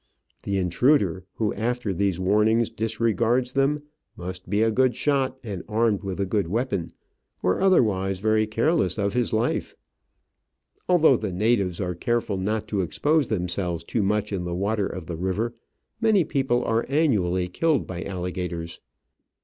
The 0.45 0.57
intruder 0.57 1.25
who, 1.35 1.53
after 1.53 1.93
these 1.93 2.19
warnings, 2.19 2.71
disregards 2.71 3.51
them, 3.51 3.83
must 4.17 4.49
be 4.49 4.63
a 4.63 4.71
good 4.71 4.95
shot 4.97 5.37
and 5.43 5.61
armed 5.67 6.01
with 6.01 6.19
a 6.19 6.25
good 6.25 6.47
weapon, 6.47 6.91
or 7.43 7.61
otherwise 7.61 8.17
very 8.17 8.47
careless 8.47 8.97
of 8.97 9.13
his 9.13 9.31
life. 9.31 9.75
Although 10.89 11.17
the 11.17 11.31
natives 11.31 11.79
are 11.79 11.93
careful 11.93 12.37
not 12.37 12.67
to 12.69 12.81
expose 12.81 13.27
themselves 13.27 13.83
too 13.83 14.01
much 14.01 14.33
in 14.33 14.43
the 14.43 14.55
w^ater 14.55 14.91
of 14.91 15.05
the 15.05 15.17
river, 15.17 15.53
many 16.01 16.23
people 16.23 16.65
are 16.65 16.83
annually 16.89 17.47
killed 17.47 17.85
by 17.85 18.01
alligators. 18.01 18.79